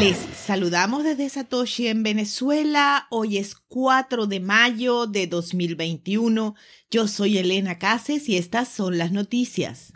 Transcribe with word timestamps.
Les 0.00 0.16
saludamos 0.16 1.04
desde 1.04 1.28
Satoshi 1.28 1.88
en 1.88 2.02
Venezuela. 2.02 3.06
Hoy 3.10 3.36
es 3.36 3.54
4 3.54 4.26
de 4.26 4.40
mayo 4.40 5.06
de 5.06 5.26
2021. 5.26 6.54
Yo 6.90 7.06
soy 7.06 7.36
Elena 7.36 7.78
Cases 7.78 8.26
y 8.30 8.38
estas 8.38 8.68
son 8.68 8.96
las 8.96 9.12
noticias. 9.12 9.92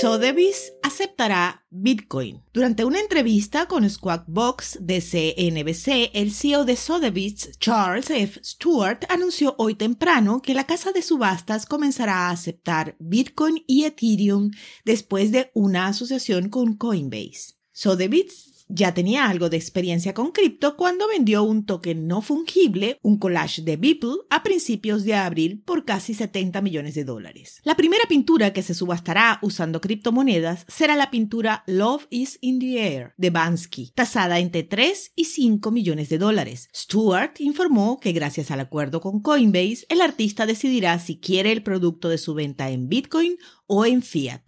Sotheby's 0.00 0.72
aceptará 0.82 1.66
Bitcoin. 1.68 2.44
Durante 2.54 2.86
una 2.86 3.00
entrevista 3.00 3.66
con 3.66 3.88
Squawk 3.90 4.24
Box 4.26 4.78
de 4.80 5.02
CNBC, 5.02 6.10
el 6.14 6.32
CEO 6.32 6.64
de 6.64 6.76
Sotheby's, 6.76 7.50
Charles 7.58 8.08
F. 8.08 8.40
Stewart, 8.42 9.00
anunció 9.10 9.54
hoy 9.58 9.74
temprano 9.74 10.40
que 10.40 10.54
la 10.54 10.64
casa 10.64 10.92
de 10.92 11.02
subastas 11.02 11.66
comenzará 11.66 12.28
a 12.28 12.30
aceptar 12.30 12.96
Bitcoin 12.98 13.62
y 13.66 13.84
Ethereum 13.84 14.50
después 14.86 15.30
de 15.30 15.50
una 15.52 15.88
asociación 15.88 16.48
con 16.48 16.78
Coinbase. 16.78 17.60
Sotheby's 17.74 18.51
ya 18.74 18.94
tenía 18.94 19.26
algo 19.26 19.50
de 19.50 19.58
experiencia 19.58 20.14
con 20.14 20.32
cripto 20.32 20.76
cuando 20.76 21.06
vendió 21.06 21.42
un 21.42 21.66
token 21.66 22.06
no 22.06 22.22
fungible, 22.22 22.98
un 23.02 23.18
collage 23.18 23.62
de 23.62 23.76
Beeple, 23.76 24.14
a 24.30 24.42
principios 24.42 25.04
de 25.04 25.14
abril 25.14 25.62
por 25.64 25.84
casi 25.84 26.14
70 26.14 26.62
millones 26.62 26.94
de 26.94 27.04
dólares. 27.04 27.60
La 27.64 27.76
primera 27.76 28.04
pintura 28.08 28.52
que 28.52 28.62
se 28.62 28.74
subastará 28.74 29.38
usando 29.42 29.80
criptomonedas 29.80 30.64
será 30.68 30.96
la 30.96 31.10
pintura 31.10 31.64
Love 31.66 32.06
is 32.10 32.38
in 32.40 32.58
the 32.58 32.80
Air 32.80 33.14
de 33.18 33.30
Bansky, 33.30 33.92
tasada 33.94 34.38
entre 34.38 34.62
3 34.62 35.12
y 35.16 35.26
5 35.26 35.70
millones 35.70 36.08
de 36.08 36.18
dólares. 36.18 36.68
Stewart 36.74 37.34
informó 37.40 38.00
que 38.00 38.12
gracias 38.12 38.50
al 38.50 38.60
acuerdo 38.60 39.00
con 39.00 39.20
Coinbase, 39.20 39.84
el 39.88 40.00
artista 40.00 40.46
decidirá 40.46 40.98
si 40.98 41.18
quiere 41.18 41.52
el 41.52 41.62
producto 41.62 42.08
de 42.08 42.18
su 42.18 42.34
venta 42.34 42.70
en 42.70 42.88
Bitcoin 42.88 43.36
o 43.66 43.84
en 43.84 44.02
fiat. 44.02 44.42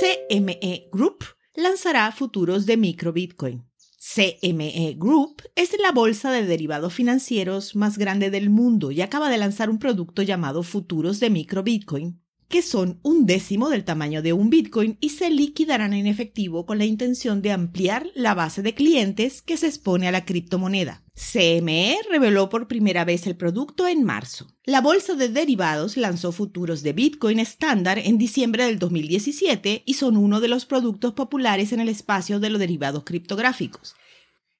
CME 0.00 0.88
Group 0.90 1.33
lanzará 1.54 2.10
futuros 2.12 2.66
de 2.66 2.76
micro 2.76 3.12
Bitcoin. 3.12 3.64
CME 3.98 4.96
Group 4.98 5.42
es 5.54 5.70
la 5.80 5.90
bolsa 5.90 6.30
de 6.30 6.44
derivados 6.44 6.92
financieros 6.92 7.74
más 7.74 7.96
grande 7.96 8.30
del 8.30 8.50
mundo 8.50 8.90
y 8.90 9.00
acaba 9.00 9.30
de 9.30 9.38
lanzar 9.38 9.70
un 9.70 9.78
producto 9.78 10.22
llamado 10.22 10.62
futuros 10.62 11.20
de 11.20 11.30
micro 11.30 11.62
Bitcoin, 11.62 12.20
que 12.48 12.60
son 12.60 13.00
un 13.02 13.24
décimo 13.24 13.70
del 13.70 13.84
tamaño 13.84 14.20
de 14.20 14.32
un 14.32 14.50
Bitcoin 14.50 14.98
y 15.00 15.10
se 15.10 15.30
liquidarán 15.30 15.94
en 15.94 16.06
efectivo 16.06 16.66
con 16.66 16.78
la 16.78 16.84
intención 16.84 17.40
de 17.40 17.52
ampliar 17.52 18.08
la 18.14 18.34
base 18.34 18.62
de 18.62 18.74
clientes 18.74 19.40
que 19.40 19.56
se 19.56 19.68
expone 19.68 20.06
a 20.06 20.12
la 20.12 20.24
criptomoneda. 20.24 21.03
CME 21.14 21.98
reveló 22.10 22.48
por 22.48 22.66
primera 22.66 23.04
vez 23.04 23.26
el 23.28 23.36
producto 23.36 23.86
en 23.86 24.02
marzo. 24.02 24.48
La 24.64 24.80
bolsa 24.80 25.14
de 25.14 25.28
derivados 25.28 25.96
lanzó 25.96 26.32
futuros 26.32 26.82
de 26.82 26.92
Bitcoin 26.92 27.38
estándar 27.38 28.00
en 28.00 28.18
diciembre 28.18 28.64
del 28.64 28.80
2017 28.80 29.84
y 29.86 29.94
son 29.94 30.16
uno 30.16 30.40
de 30.40 30.48
los 30.48 30.66
productos 30.66 31.12
populares 31.12 31.72
en 31.72 31.78
el 31.78 31.88
espacio 31.88 32.40
de 32.40 32.50
los 32.50 32.58
derivados 32.58 33.04
criptográficos. 33.04 33.94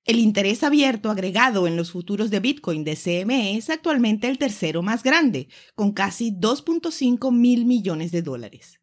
El 0.04 0.18
interés 0.20 0.62
abierto 0.62 1.10
agregado 1.10 1.66
en 1.66 1.76
los 1.76 1.90
futuros 1.90 2.30
de 2.30 2.38
Bitcoin 2.38 2.84
de 2.84 2.94
CME 2.94 3.56
es 3.56 3.68
actualmente 3.68 4.28
el 4.28 4.38
tercero 4.38 4.82
más 4.82 5.02
grande, 5.02 5.48
con 5.74 5.92
casi 5.92 6.30
2.5 6.30 7.32
mil 7.32 7.64
millones 7.64 8.12
de 8.12 8.22
dólares. 8.22 8.78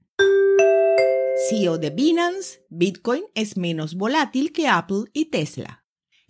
CEO 1.49 1.77
de 1.77 1.89
Binance, 1.89 2.65
Bitcoin 2.69 3.23
es 3.33 3.55
menos 3.55 3.95
volátil 3.95 4.51
que 4.51 4.67
Apple 4.67 5.05
y 5.13 5.25
Tesla. 5.25 5.80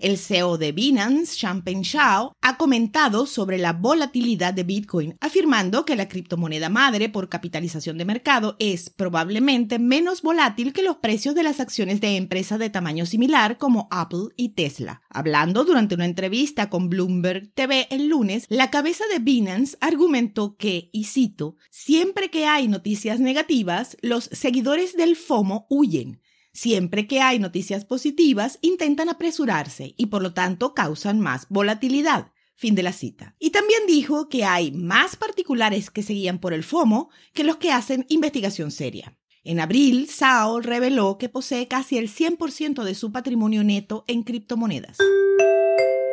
El 0.02 0.18
CEO 0.18 0.58
de 0.58 0.72
Binance, 0.72 1.38
Champagne 1.38 1.84
Shao, 1.84 2.34
ha 2.42 2.58
comentado 2.58 3.28
sobre 3.28 3.60
la 3.60 3.74
volatilidad 3.74 4.52
de 4.52 4.64
Bitcoin, 4.64 5.16
afirmando 5.22 5.86
que 5.86 5.96
la 5.96 6.10
criptomoneda 6.10 6.70
madre 6.70 7.08
por 7.08 7.30
capitalización 7.30 8.00
de 8.00 8.06
mercado 8.06 8.56
es 8.58 8.90
probablemente 8.90 9.78
menos 9.78 10.24
volátil 10.24 10.74
que 10.74 10.82
los 10.82 10.98
precios 10.98 11.36
de 11.36 11.44
las 11.44 11.60
acciones 11.60 12.02
de 12.02 12.18
empresas 12.18 12.58
de 12.58 12.72
tamaño 12.72 13.06
similar 13.06 13.60
como 13.60 13.88
Apple 13.92 14.30
y 14.36 14.50
Tesla. 14.50 15.04
Hablando 15.08 15.66
durante 15.66 15.94
una 15.94 16.06
entrevista 16.06 16.70
con 16.72 16.90
Bloomberg 16.90 17.54
TV 17.54 17.88
el 17.92 18.08
lunes, 18.08 18.48
la 18.50 18.72
cabeza 18.72 19.04
de 19.14 19.20
Binance 19.20 19.78
argumentó 19.82 20.58
que, 20.58 20.90
y 20.92 21.04
cito, 21.04 21.58
siempre 21.70 22.32
que 22.32 22.48
hay 22.48 22.68
noticias 22.68 23.20
negativas, 23.20 23.98
los 24.02 24.24
seguidores 24.32 24.98
del 24.98 25.16
FOMO 25.16 25.68
huyen. 25.70 26.22
Siempre 26.54 27.08
que 27.08 27.22
hay 27.22 27.40
noticias 27.40 27.86
positivas, 27.86 28.60
intentan 28.62 29.10
apresurarse 29.10 29.94
y 29.98 30.08
por 30.08 30.22
lo 30.22 30.34
tanto 30.34 30.74
causan 30.74 31.20
más 31.20 31.48
volatilidad. 31.50 32.32
Fin 32.56 32.76
de 32.76 32.84
la 32.84 32.94
cita. 32.94 33.36
Y 33.40 33.50
también 33.50 33.82
dijo 33.88 34.30
que 34.30 34.44
hay 34.44 34.72
más 34.72 35.16
particulares 35.16 35.90
que 35.90 36.04
seguían 36.04 36.40
por 36.40 36.54
el 36.54 36.64
FOMO 36.64 37.10
que 37.34 37.44
los 37.44 37.58
que 37.58 37.72
hacen 37.72 38.06
investigación 38.10 38.70
seria. 38.70 39.18
En 39.44 39.60
abril, 39.60 40.08
Sao 40.08 40.60
reveló 40.60 41.18
que 41.18 41.28
posee 41.28 41.68
casi 41.68 41.98
el 41.98 42.08
100% 42.10 42.84
de 42.84 42.94
su 42.94 43.12
patrimonio 43.12 43.64
neto 43.64 44.04
en 44.08 44.22
criptomonedas. 44.22 44.98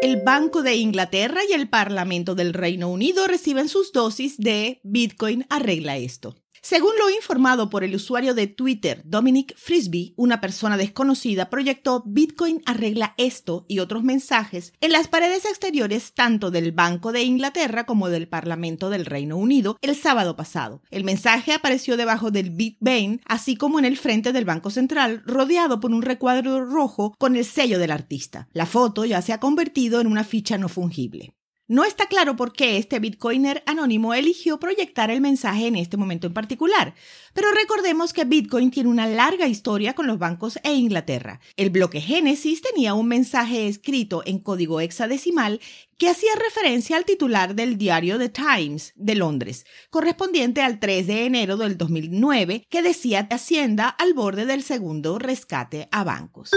El 0.00 0.22
Banco 0.22 0.62
de 0.62 0.76
Inglaterra 0.76 1.40
y 1.46 1.52
el 1.52 1.68
Parlamento 1.68 2.34
del 2.34 2.54
Reino 2.54 2.88
Unido 2.88 3.26
reciben 3.26 3.68
sus 3.68 3.92
dosis 3.92 4.38
de 4.38 4.80
Bitcoin 4.84 5.44
arregla 5.50 5.98
esto. 5.98 6.36
Según 6.62 6.92
lo 6.98 7.10
informado 7.10 7.70
por 7.70 7.84
el 7.84 7.94
usuario 7.94 8.34
de 8.34 8.46
Twitter 8.46 9.02
Dominic 9.04 9.54
Frisby, 9.56 10.14
una 10.16 10.40
persona 10.40 10.76
desconocida 10.76 11.50
proyectó 11.50 12.02
Bitcoin 12.06 12.62
arregla 12.66 13.14
esto 13.16 13.64
y 13.68 13.78
otros 13.78 14.02
mensajes 14.02 14.72
en 14.80 14.92
las 14.92 15.08
paredes 15.08 15.44
exteriores 15.44 16.12
tanto 16.14 16.50
del 16.50 16.72
Banco 16.72 17.12
de 17.12 17.22
Inglaterra 17.22 17.86
como 17.86 18.08
del 18.08 18.28
Parlamento 18.28 18.90
del 18.90 19.06
Reino 19.06 19.36
Unido 19.36 19.78
el 19.82 19.96
sábado 19.96 20.36
pasado. 20.36 20.82
El 20.90 21.04
mensaje 21.04 21.52
apareció 21.52 21.96
debajo 21.96 22.30
del 22.30 22.50
Bitbane, 22.50 23.20
así 23.24 23.56
como 23.56 23.78
en 23.78 23.84
el 23.84 23.96
frente 23.96 24.32
del 24.32 24.44
Banco 24.44 24.70
Central, 24.70 25.22
rodeado 25.26 25.80
por 25.80 25.92
un 25.92 26.02
recuadro 26.02 26.64
rojo 26.64 27.14
con 27.18 27.36
el 27.36 27.44
sello 27.44 27.78
del 27.78 27.90
artista. 27.90 28.48
La 28.52 28.66
foto 28.66 29.04
ya 29.04 29.22
se 29.22 29.32
ha 29.32 29.40
convertido 29.40 30.00
en 30.00 30.06
una 30.06 30.24
ficha 30.24 30.58
no 30.58 30.68
fungible. 30.68 31.37
No 31.70 31.84
está 31.84 32.06
claro 32.06 32.34
por 32.34 32.54
qué 32.54 32.78
este 32.78 32.98
Bitcoiner 32.98 33.62
anónimo 33.66 34.14
eligió 34.14 34.58
proyectar 34.58 35.10
el 35.10 35.20
mensaje 35.20 35.66
en 35.66 35.76
este 35.76 35.98
momento 35.98 36.26
en 36.26 36.32
particular, 36.32 36.94
pero 37.34 37.52
recordemos 37.52 38.14
que 38.14 38.24
Bitcoin 38.24 38.70
tiene 38.70 38.88
una 38.88 39.06
larga 39.06 39.46
historia 39.46 39.92
con 39.92 40.06
los 40.06 40.18
bancos 40.18 40.58
e 40.62 40.72
Inglaterra. 40.72 41.40
El 41.56 41.68
bloque 41.68 42.00
Génesis 42.00 42.62
tenía 42.62 42.94
un 42.94 43.06
mensaje 43.06 43.68
escrito 43.68 44.22
en 44.24 44.38
código 44.38 44.80
hexadecimal 44.80 45.60
que 45.98 46.08
hacía 46.08 46.30
referencia 46.36 46.96
al 46.96 47.04
titular 47.04 47.54
del 47.54 47.76
diario 47.76 48.18
The 48.18 48.30
Times 48.30 48.94
de 48.96 49.16
Londres, 49.16 49.66
correspondiente 49.90 50.62
al 50.62 50.80
3 50.80 51.06
de 51.06 51.26
enero 51.26 51.58
del 51.58 51.76
2009, 51.76 52.64
que 52.70 52.80
decía 52.80 53.28
Hacienda 53.30 53.90
al 53.90 54.14
borde 54.14 54.46
del 54.46 54.62
segundo 54.62 55.18
rescate 55.18 55.86
a 55.92 56.02
bancos. 56.02 56.50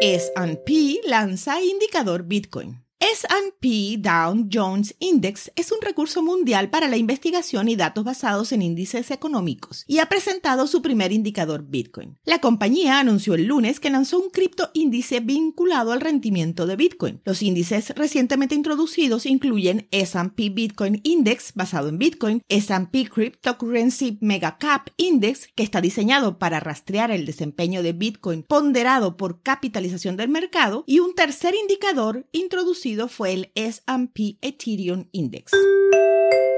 S&P 0.00 1.00
lanza 1.04 1.60
indicador 1.60 2.22
Bitcoin. 2.22 2.89
SP 3.00 3.96
Dow 3.98 4.46
Jones 4.52 4.94
Index 4.98 5.50
es 5.56 5.72
un 5.72 5.78
recurso 5.80 6.22
mundial 6.22 6.68
para 6.68 6.86
la 6.86 6.98
investigación 6.98 7.70
y 7.70 7.74
datos 7.74 8.04
basados 8.04 8.52
en 8.52 8.60
índices 8.60 9.10
económicos 9.10 9.84
y 9.86 10.00
ha 10.00 10.06
presentado 10.10 10.66
su 10.66 10.82
primer 10.82 11.10
indicador 11.10 11.64
Bitcoin. 11.66 12.18
La 12.26 12.40
compañía 12.40 13.00
anunció 13.00 13.32
el 13.34 13.46
lunes 13.46 13.80
que 13.80 13.88
lanzó 13.88 14.18
un 14.18 14.28
cripto 14.28 14.68
índice 14.74 15.20
vinculado 15.20 15.92
al 15.92 16.02
rendimiento 16.02 16.66
de 16.66 16.76
Bitcoin. 16.76 17.22
Los 17.24 17.40
índices 17.40 17.88
recientemente 17.96 18.54
introducidos 18.54 19.24
incluyen 19.24 19.88
S&P 19.92 20.50
Bitcoin 20.50 21.00
Index 21.02 21.54
basado 21.54 21.88
en 21.88 21.96
Bitcoin, 21.96 22.42
S&P 22.50 23.08
Cryptocurrency 23.08 24.18
Mega 24.20 24.58
Cap 24.58 24.90
Index 24.98 25.48
que 25.54 25.62
está 25.62 25.80
diseñado 25.80 26.38
para 26.38 26.60
rastrear 26.60 27.10
el 27.10 27.24
desempeño 27.24 27.82
de 27.82 27.94
Bitcoin 27.94 28.42
ponderado 28.42 29.16
por 29.16 29.40
capitalización 29.42 30.18
del 30.18 30.28
mercado 30.28 30.84
y 30.86 30.98
un 30.98 31.14
tercer 31.14 31.54
indicador 31.54 32.26
introducido 32.32 32.89
fue 33.08 33.32
el 33.32 33.50
S&P 33.54 34.38
Ethereum 34.40 35.06
Index. 35.12 35.52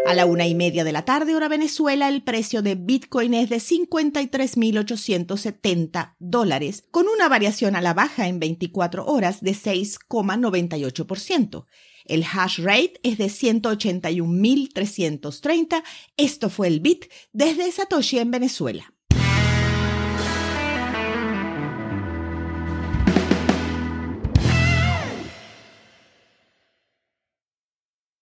A 0.07 0.15
la 0.15 0.25
una 0.27 0.47
y 0.47 0.55
media 0.55 0.85
de 0.85 0.93
la 0.93 1.05
tarde, 1.05 1.35
hora 1.35 1.49
Venezuela, 1.49 2.09
el 2.09 2.23
precio 2.23 2.63
de 2.63 2.75
Bitcoin 2.75 3.33
es 3.35 3.49
de 3.49 3.57
53.870 3.57 6.17
dólares, 6.19 6.85
con 6.91 7.09
una 7.09 7.29
variación 7.29 7.77
a 7.77 7.81
la 7.81 7.95
baja 7.95 8.29
en 8.29 8.39
24 8.41 9.07
horas 9.07 9.41
de 9.43 9.53
6,98%. 9.53 11.65
El 12.05 12.25
hash 12.25 12.59
rate 12.59 12.95
es 13.03 13.17
de 13.19 13.27
181.330. 13.27 15.85
Esto 16.17 16.51
fue 16.51 16.67
el 16.67 16.81
Bit 16.81 17.05
desde 17.33 17.71
Satoshi 17.71 18.19
en 18.19 18.33
Venezuela. 18.33 18.93